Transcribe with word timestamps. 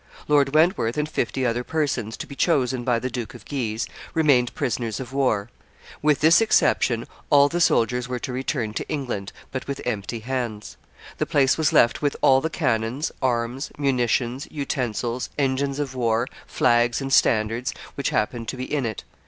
Lord 0.27 0.55
Wentworth 0.55 0.97
and 0.97 1.07
fifty 1.07 1.45
other 1.45 1.63
persons, 1.63 2.17
to 2.17 2.25
be 2.25 2.33
chosen 2.33 2.83
by 2.83 2.97
the 2.97 3.11
Duke 3.11 3.35
of 3.35 3.45
Guise, 3.45 3.85
remained 4.15 4.51
prisoners 4.55 4.99
of 4.99 5.13
war; 5.13 5.51
with 6.01 6.21
this 6.21 6.41
exception, 6.41 7.05
all 7.29 7.47
the 7.49 7.61
soldiers 7.61 8.07
were 8.07 8.17
to 8.17 8.33
return 8.33 8.73
to 8.73 8.87
England, 8.89 9.31
but 9.51 9.67
with 9.67 9.79
empty 9.85 10.21
hands. 10.21 10.75
The 11.19 11.27
place 11.27 11.55
was 11.55 11.71
left 11.71 12.01
with 12.01 12.15
all 12.23 12.41
the 12.41 12.49
cannons, 12.49 13.11
arms, 13.21 13.69
munitions, 13.77 14.47
utensils, 14.49 15.29
engines 15.37 15.77
of 15.77 15.93
war, 15.93 16.27
flags 16.47 16.99
and 16.99 17.13
standards 17.13 17.71
which 17.93 18.09
happened 18.09 18.47
to 18.47 18.57
be 18.57 18.63
in 18.73 18.87
it. 18.87 19.03